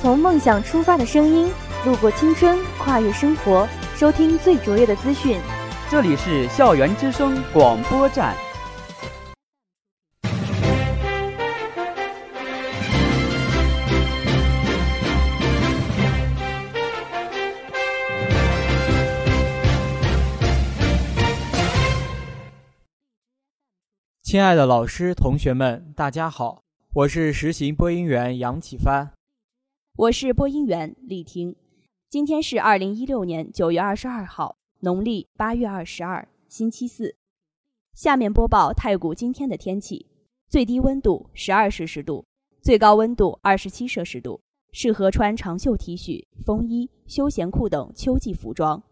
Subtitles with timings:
[0.00, 1.52] 从梦想出发的声音，
[1.84, 5.38] 路过青春，跨越生活，收听最卓越的资讯。
[5.90, 8.34] 这里是校园之声广播站。
[24.22, 26.62] 亲爱的老师、同学们，大家好，
[26.94, 29.12] 我是实习播音员杨启帆。
[30.00, 31.54] 我是播音员李婷。
[32.08, 37.14] 今天是二零一六年九月二十二号，农历八月二十二，星期四。
[37.92, 40.06] 下面播报太谷今天的天气：
[40.48, 42.24] 最低温度十二摄氏度，
[42.62, 44.40] 最高温度二十七摄氏度，
[44.72, 48.82] 适合穿长袖 T 恤、风衣、休闲裤等秋季服装。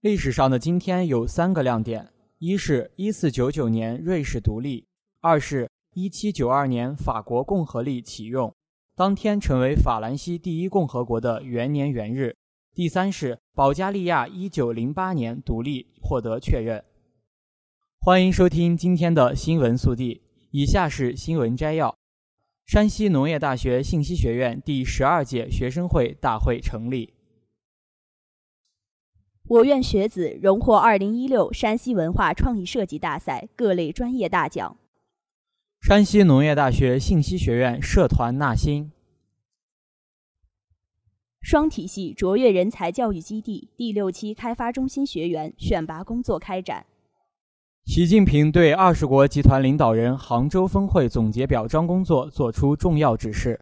[0.00, 2.10] 历史上的今天有三个亮点。
[2.38, 4.86] 一是一四九九年瑞士独立，
[5.20, 8.50] 二是一七九二年法国共和历启用，
[8.96, 12.36] 当天成为法兰西第一共和国的元年元日。
[12.72, 16.84] 第三是保加利亚一九零八年独立获得确认。
[17.98, 21.96] 欢迎收听今天的新闻速递，以下是新闻摘要：
[22.66, 27.14] 山西农业大学信息学院第十二届学生会大会成立。
[29.48, 34.76] 我院学子荣获二零一六山西文化创意设计大赛各类专业大奖。
[35.86, 38.90] 山西农业大学信息学院社团纳新。
[41.42, 46.86] 双体系卓越人才教育基地第六期开发中心学员选拔工作开展。
[47.84, 53.60] 习近平对二十国集团领导人杭州峰会总结表彰工作作出重要指示。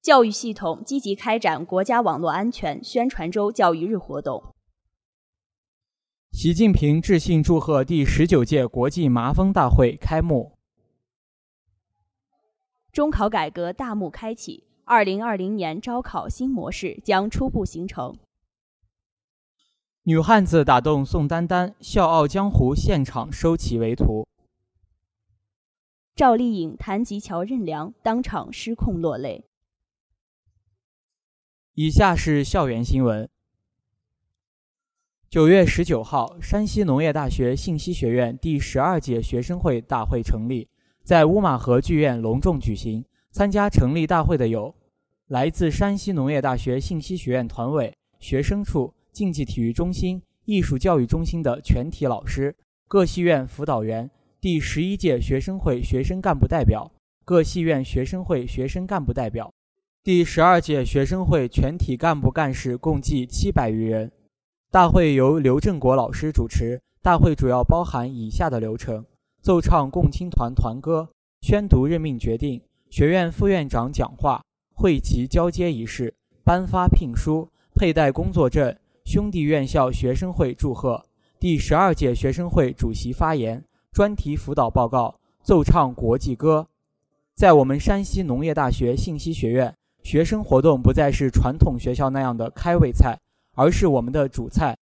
[0.00, 4.55] 教育系统积极开展国家网络安全宣传周教育日活动。
[6.38, 10.52] 习近平致信祝贺第十九届国际麻风大会开幕。
[12.92, 18.18] 中考改革大幕开启，二零二零年招考新模式将初步形成。
[20.02, 24.28] 女汉子打动宋丹丹，笑傲江湖现场收起围图。
[26.14, 29.46] 赵丽颖谈及乔任梁，当场失控落泪。
[31.72, 33.26] 以下是校园新闻。
[35.28, 40.68] 九月十九号，山西农业大学信息学院第十二届学生会大会成立，
[41.02, 43.04] 在乌马河剧院隆重举行。
[43.32, 44.74] 参加成立大会的有
[45.26, 52.54] 来自山西农业大学信息学院团委、学生处、竞技体育中心、艺术教育中心的全体老师、
[52.86, 54.08] 各系院辅导员、
[54.40, 56.90] 第十一届学生会学生干部代表、
[57.24, 59.52] 各系院学生会学生干部代表。
[60.04, 64.12] 第十二届学生会全体干部干事共计七百余人。
[64.70, 66.80] 大会由刘振国老师主持。
[67.00, 69.04] 大会主要包含以下的流程：
[69.40, 71.08] 奏唱共青团团歌，
[71.40, 72.60] 宣读任命决定，
[72.90, 74.42] 学院副院长讲话，
[74.74, 76.12] 会旗交接仪式，
[76.42, 81.00] 颁发聘书，佩戴工作证，兄弟院校学生会祝贺。
[81.38, 83.62] 第十二届学生会主席发言，
[83.92, 86.66] 专题辅导报告，奏唱国际歌。
[87.36, 89.72] 在我们山西农业大学信息学院。
[90.02, 93.18] 学生活动不再是传统学校那样的开胃菜，
[93.56, 94.76] 而是我们的主菜。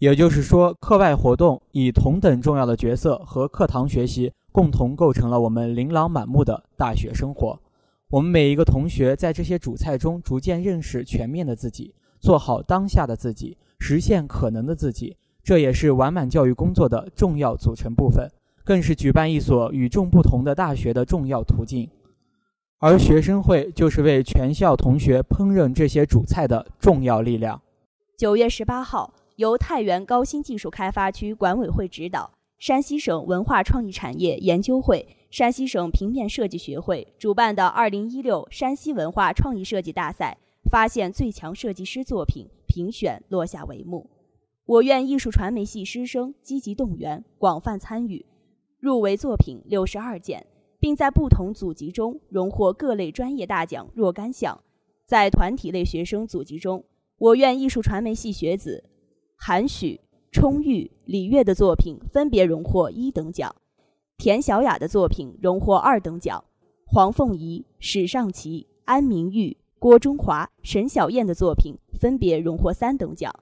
[0.00, 7.58] 也就是说，课外活动以同等重要的角色和课堂学习共同构成了我们琳琅满目的大学生活。
[8.08, 15.16] 我们每一个同学在这些主菜中逐渐认识全面的自己，做好当下的自己，实现可能的自己。
[15.42, 18.30] 这也是完满教育工作的重要组成部分，
[18.64, 21.90] 更是举办一所与众不同的大学的重要途径。
[22.78, 27.60] 而学生会就是为全校同学烹饪这些主菜的重要力量。
[28.18, 40.36] 九月十八号，由太原高新技术开发区管委会指导，山西省文化创意产业研究会、山西省平面设计学会主办的二零一六山西文化创意设计大赛
[40.68, 44.10] 发现最强设计师作品评选落下帷幕。
[44.64, 48.26] 我院艺术传媒系师生积极动员，广泛参与，
[48.80, 50.44] 入围作品六十二件。
[50.80, 54.60] 并在不同组级中荣获各类专业大奖若干项。
[55.06, 56.84] 在团体类学生组级中，
[57.18, 58.84] 我院艺术传媒系学子
[59.34, 60.00] 韩许、
[60.30, 63.52] 冲玉、李月的作品分别荣获一等奖，
[64.16, 66.44] 田小雅的作品荣获二等奖，
[66.86, 73.34] 黄凤仪、史尚奇、安明玉、郭中华、沈小燕的作品分别荣获三等奖。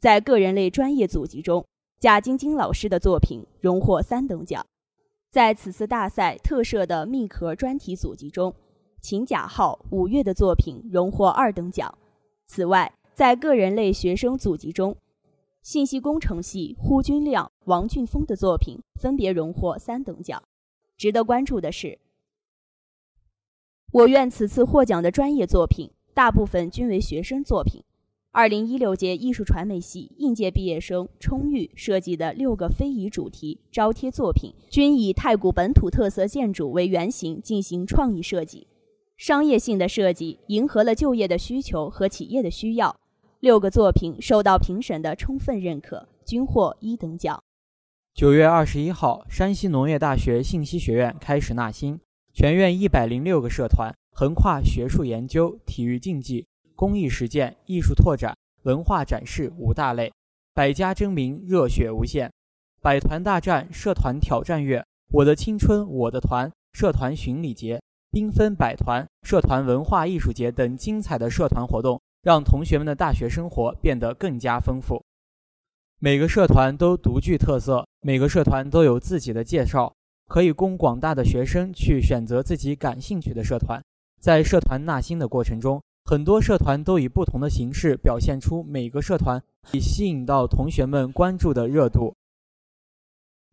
[0.00, 1.66] 在个人类专业组集中，
[1.98, 4.64] 贾晶晶老师的作品荣获三等奖。
[5.30, 8.54] 在此次大赛特设的密壳专题组集中，
[9.02, 11.98] 秦甲浩五月的作品荣获二等奖。
[12.46, 14.96] 此外，在个人类学生组集中，
[15.60, 20.40] 信息工程系呼军亮、王俊峰的作品分别荣获三等奖。
[20.96, 21.98] 值得关注的是，
[23.90, 27.82] 我院此次获奖的专业作品，大部分均为学生作品。
[28.30, 38.68] 二零一六届艺术传媒系应届毕业生冲玉设计的六个非遗主题招贴作品，均以太谷本土特色建筑为原型进行创意设计，
[39.16, 43.00] 商业性的设计迎合了就业的需求和企业的需要。
[43.40, 47.40] 六个作品受到评审的充分认可，均获一等奖。
[48.12, 52.00] 九月二十一号，山西农业大学信息学院开始纳新，
[52.32, 56.48] 全院一百零六个社团，横跨学术研究、体育竞技。
[56.74, 60.12] 公益实践、艺术拓展、文化展示五大类，
[60.52, 62.32] 百家争鸣，热血无限。
[62.82, 67.80] 百团大战、社团挑战月、我的青春我的团、社团巡礼节、
[68.10, 75.02] 缤纷百团、社团文化艺术节等精彩的社团活动，让同学们的大学生活变得更加丰富。
[75.98, 79.92] 每个社团都独具特色，每个社团都有自己的介绍，
[80.28, 83.82] 可以供广大的学生去选择自己感兴趣的社团。
[84.20, 89.42] 在社团纳新的过程中，很多社团都以不同的形式表现出每个社团
[89.72, 92.14] 以吸引到同学们关注的热度。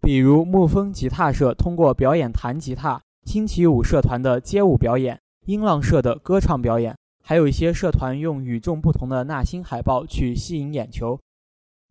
[0.02, 6.96] 比如沐风吉他社通过表演弹吉他，星期五社团的街舞表演，音浪社的歌唱表演，
[7.28, 11.20] 还有一些社团用与众不同的纳新海报去吸引眼球，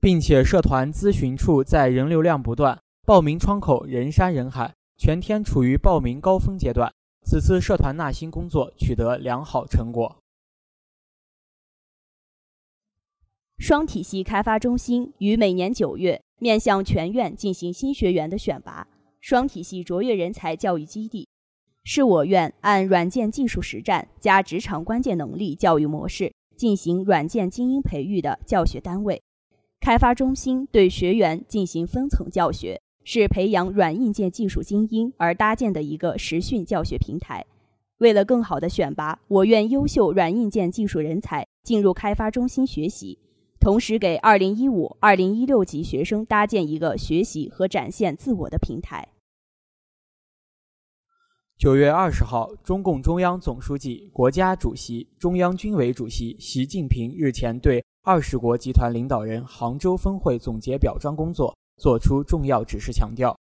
[0.01, 6.95] 并且社团咨询处在人流量不断，报名窗口人山人海，全天处于报名高峰阶段。
[7.27, 10.19] 此次社团纳新工作取得良好成果。
[13.59, 18.87] 双体系开发中心于每年九月面向全院进行新学员的选拔。
[19.21, 21.27] 双体系卓越人才教育基地
[21.87, 29.23] 是我院按软件技术实战加职场关键能力教育模式进行软件精英培育的教学单位。
[29.81, 37.45] 开发中心对学员进行分层教学，是培养软硬件技术精英而搭建的一个实训教学平台。
[37.99, 43.19] 为了更好地选拔我院优秀软硬件技术人才进入开发中心学习。
[43.61, 49.07] 同时，给二零一五、二零一六级学生搭建一个学习和展现自我的平台。
[51.56, 63.39] 九月二十号，中共中央总书记、国家主席、中央军委主席习近平日前对二十国集团领导人杭州峰会总结表彰工作作出重要指示，强调，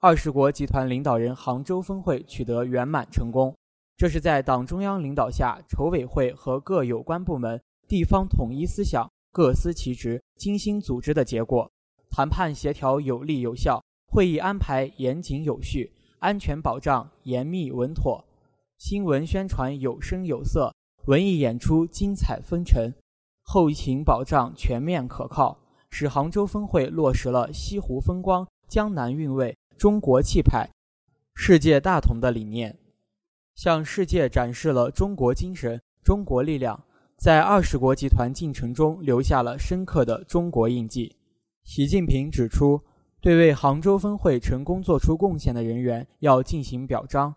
[0.00, 3.54] 二十国集团领导人杭州峰会取得圆满成功，
[3.96, 9.10] 这是在党中央领导下，筹委会和各有关部门、地方统一思想。
[9.30, 11.70] 各司其职、精心组织的结果，
[12.10, 18.24] 谈判协调有力有效，会议安排严谨有序，安全保障严密稳妥，
[18.76, 20.74] 新闻宣传有声有色，
[21.06, 22.92] 文艺演出精彩纷呈，
[23.42, 25.58] 后勤保障全面可靠，
[25.90, 30.68] 使杭州峰会落实了西湖风光、江南韵味、中国气派、
[31.34, 32.76] 世界大同的理念，
[33.54, 36.84] 向世界展示了中国精神、中国力量。
[37.16, 41.16] 在二十国集团进程中留下了深刻的中国印记。
[41.64, 42.80] 习近平指出，
[43.20, 47.34] 对为杭州峰会成功做出贡献的人员要进行表彰，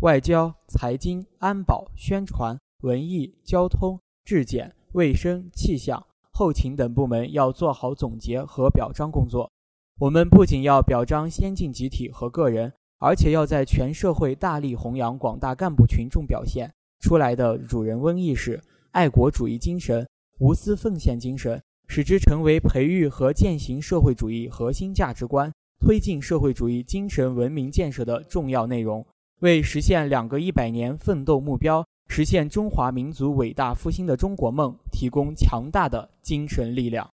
[0.00, 9.50] 外交、财经、安保、宣传、文艺、交通、质检、卫生、气象、后勤等部门要做好总结和表彰工作。
[9.98, 18.62] 我们不仅要表彰先进集体和个人，而且要在全社会大力弘扬广大干部群众表现出来的主人翁意识。
[18.92, 29.06] 爱国主义精神、无私奉献精神，使之成为培育和践行社会主义核心价值观、推进社会主义精神文明建设的重要内容，
[29.40, 37.08] 为实现两个一百年奋斗目标、实现中华民族伟大复兴的中国梦提供强大的精神力量。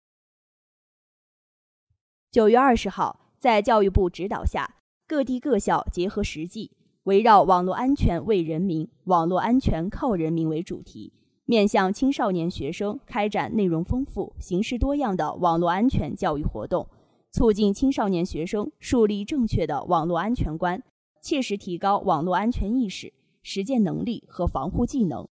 [2.32, 4.76] 九月二十号，在教育部指导下，
[5.08, 6.72] 各地各校结合实际，
[7.04, 11.12] 围绕“网络安全为人民，网络安全靠人民”为主题。
[11.50, 16.88] 面向青少年学生开展内容丰富、形式多样的网络安全教育活动，
[17.32, 20.84] 促进青少年学生树立正确的网络安全观，
[21.24, 25.28] 切实提高网络安全意识、实践能力和防护技能。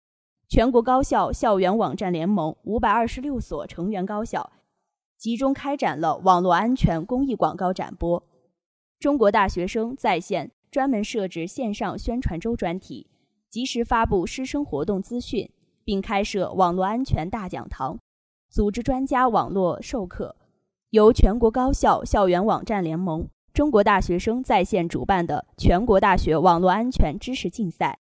[0.51, 4.53] 全国高校校园网站联盟五百二十六所成员高校
[5.17, 8.23] 集中开展了网络安全公益广告展播。
[9.01, 13.07] 中国大学生在线专门设置线上宣传周专题，
[13.49, 15.51] 及时发布师生活动资讯。
[15.85, 17.99] 并开设网络安全大讲堂，
[18.51, 20.37] 组织专家网络授课。
[20.91, 27.99] 由全国高校校园网站联盟、中国大学生在线主办的全国大学网络安全知识竞赛，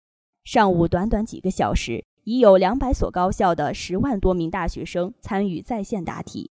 [0.44, 6.52] 上午短短几个小时，已有两百所高校的十万多名大学生参与在线答题。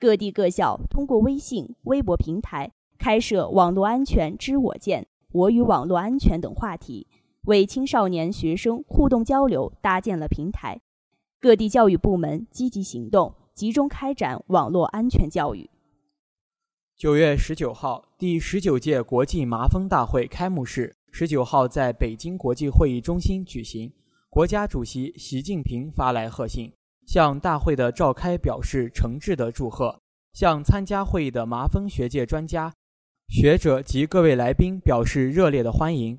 [0.00, 7.06] 各地各校通过微信、微博平台开设“网络安全知我见”“我与网络安全”等话题。
[7.48, 10.78] 为青少年学生互动交流搭建了平台。
[11.40, 15.70] 各地教育部门积极行动，集中开展网络安全教育。
[16.94, 23.90] 九月十九号，第十九届国际麻风大会开幕式十九号在北京国际会议中心举行。
[24.28, 26.70] 国家主席习近平发来贺信，
[27.06, 29.98] 向大会的召开表示诚挚的祝贺，
[30.34, 32.74] 向参加会议的麻风学界专家、
[33.28, 36.18] 学者及各位来宾表示热烈的欢迎，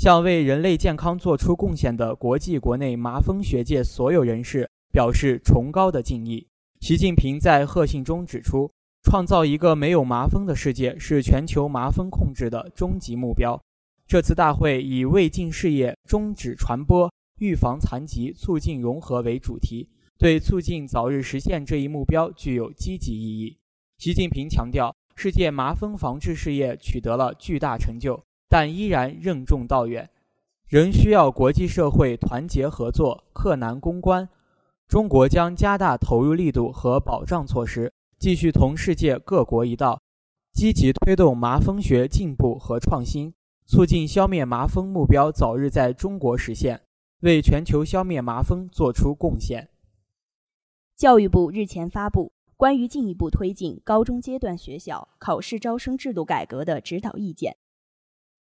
[0.00, 6.48] 向为人类健康做出贡献的国际国内麻风学界所有人士表示崇高的敬意。
[6.80, 8.72] 习近平在贺信中指出。
[9.02, 13.60] 创造一个没有麻风的世界是全球麻风控制的终极目标。
[14.06, 19.88] 这次大会以“未尽事业，终止传播，预防残疾，促进融合”为主题，
[20.18, 23.58] 对促进早日实现这一目标具有积极意义。
[23.98, 30.10] 习近平强调，世界麻风防治事业取得了巨大成就，但依然任重道远，
[30.66, 34.28] 仍需要国际社会团结合作，克难攻关。
[34.88, 37.92] 中国将加大投入力度和保障措施。
[38.18, 40.02] 继续同世界各国一道，
[40.52, 43.32] 积极推动麻风学进步和创新，
[43.64, 46.82] 促进消灭麻风目标早日在中国实现，
[47.20, 49.68] 为全球消灭麻风做出贡献。
[50.96, 57.56] 教育部日前发布关于进一步推进高中阶段学校考试招生制度改革的指导意见，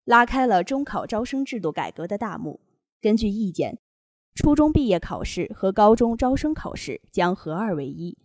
[0.06, 2.60] 拉开了中考招生制度改革的大幕。
[3.02, 3.80] 根据意见，
[4.36, 8.18] 初中毕业考试和高中招生考试将合二为一。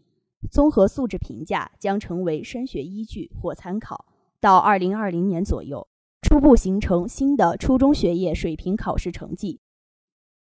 [0.50, 4.06] 综合素质评价将成为升学依据或参考。
[4.40, 5.88] 到二零二零年左右，
[6.22, 9.60] 初步形成新的初中学业水平考试成绩，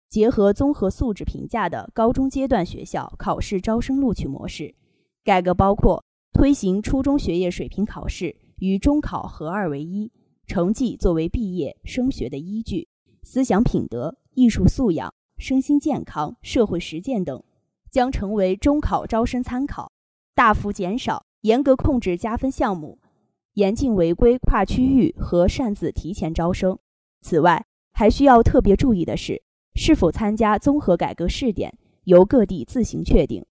[0.08, 4.76] 结合综合素质评价的高中阶段学校考试招生录取模式。
[5.24, 10.12] 改革包括推行初中学业水平考试与中考合二为一，
[10.48, 12.88] 成绩作为毕业升学的依据，
[13.22, 17.44] 思想品德、艺术素养、身心健康、社会实践等。
[17.90, 19.92] 将成为中考招生参考，
[20.34, 22.98] 大幅减少严格控制加分项目，
[23.54, 26.78] 严禁违规跨区域和擅自提前招生。
[27.20, 29.42] 此外，还需要特别注意的是，
[29.74, 33.44] 是否参加综合改革试点由各地自行确定，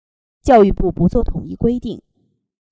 [0.43, 2.01] 教育部不做统一规定。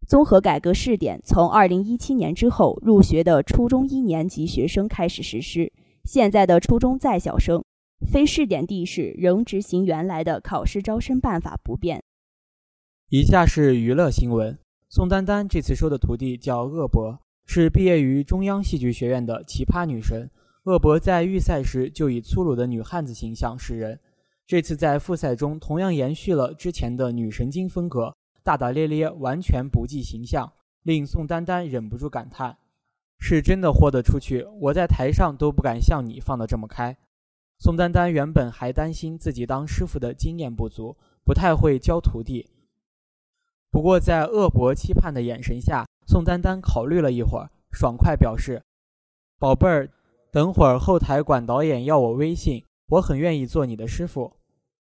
[0.07, 5.73] 综合改革试点从二零一七年之后入学的初中一年级学生开始实施，
[6.05, 7.65] 现在的初中在校生。
[8.11, 12.03] 非试点地市仍执行原来的考试招生办法不变。
[13.11, 20.29] 以下是娱乐新闻：宋丹丹这次收的徒弟叫鄂博，是毕业于中央戏剧学院的奇葩女神。
[20.65, 24.01] 鄂博在预赛时就以粗鲁的女汉子形象示人，
[24.47, 32.59] 这次在复赛中同样延续了之前的女神经风格，大大咧咧，完全不计形象，令宋丹丹忍不住感叹
[33.19, 36.97] ：“是真的豁得出去，我在台上都不敢像你放得这么开。”
[37.59, 42.51] 宋丹丹原本还担心自己当师傅的经验不足，不太会教徒弟。
[43.71, 48.61] 不过在恶博期盼的眼神下，宋丹丹考虑了一会儿，爽快表示
[49.39, 49.89] ：“宝贝儿，
[50.33, 54.33] 等会儿后台管导演要我微信，我很愿意做你的师傅。”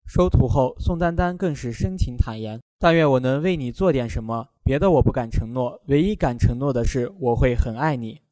[0.07, 8.22] 收徒后，宋丹丹更是深情坦言：“但愿我能为你做点什么，别的我不敢承诺，唯一敢承诺的是我会很爱你。”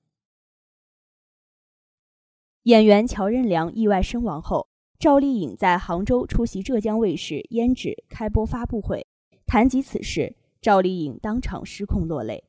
[2.64, 4.66] 演员乔任梁意外身亡后，
[4.98, 9.06] 赵丽颖在杭州出席浙江卫视《胭脂》开播发布会，
[9.46, 12.42] 谈及此事，赵丽颖当场失控落泪。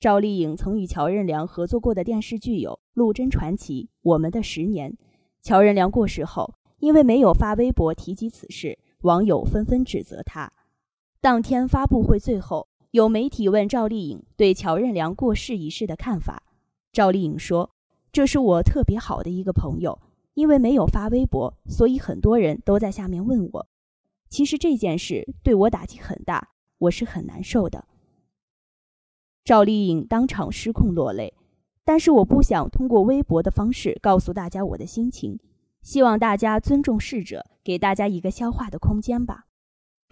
[0.00, 4.92] 赵丽颖曾与乔任梁合作过的电视剧有《陆贞传奇》《我们的十年》。
[5.42, 10.50] 乔任梁过世后，因为没有发微博提及此事，网友纷纷指责他。
[11.24, 16.42] 当天发布会最后，有媒体问赵丽颖对乔任梁过世一事的看法，
[16.92, 17.70] 赵丽颖说。
[18.12, 19.98] 这是我特别好的一个朋友，
[20.34, 23.66] 因为没有发微博，所以很多人都在下面问我。
[24.28, 27.86] 其实这件事对我打击很大，我是很难受的。
[29.46, 31.32] 赵丽颖当场失控落泪，
[31.86, 35.40] 但是我不想通过微博的方式告诉大家我的心情，
[35.80, 39.46] 希望大家尊重逝者，给大家一个消化的空间吧。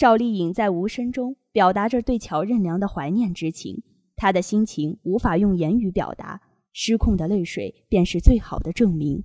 [0.02, 3.84] 赵丽颖在无声中表达着对乔任梁的怀念之情，
[4.16, 6.40] 她的心情无法用言语表达。
[6.72, 9.22] 失控的泪水便是最好的证明。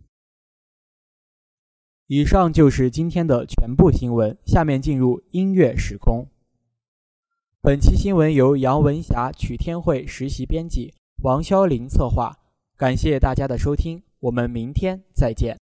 [2.06, 6.28] 以上就是今天的全部新闻，下面进入音乐时空。
[7.60, 10.94] 本期新闻由杨文霞、曲天慧实习编辑，
[11.24, 12.38] 王潇林策划。
[12.76, 15.58] 感谢大家的收听，我们明天再见。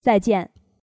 [0.00, 0.50] 再见。